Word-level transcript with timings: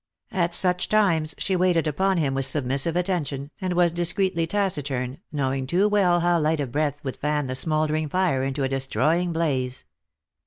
At 0.31 0.55
such 0.55 0.89
times 0.89 1.35
she 1.37 1.55
waited 1.55 1.85
upon 1.85 2.17
him 2.17 2.33
with 2.33 2.47
submissive 2.47 2.95
attention, 2.95 3.51
and 3.61 3.73
was 3.73 3.91
discreetly 3.91 4.47
taciturn, 4.47 5.19
knowing 5.31 5.67
too 5.67 5.87
well 5.87 6.21
how 6.21 6.39
light 6.39 6.59
a 6.59 6.65
breath 6.65 7.03
would 7.03 7.17
fan 7.17 7.45
the 7.45 7.53
smouldering 7.55 8.09
fire 8.09 8.43
into 8.43 8.63
a 8.63 8.67
destroying 8.67 9.31
blaze. 9.31 9.85